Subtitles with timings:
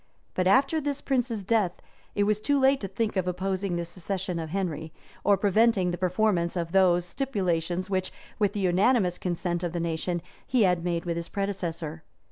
[0.33, 1.73] But after this prince's death,
[2.15, 4.91] it was too late to think of opposing the succession of Henry,
[5.23, 10.23] or preventing the performance of those stipulations which, with the unanimous consent of the nation,
[10.47, 12.01] he had made with his predecessor.